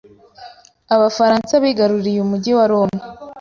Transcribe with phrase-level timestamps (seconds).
[0.95, 2.99] Abafaransa bigaruriye umujyi wa Roma,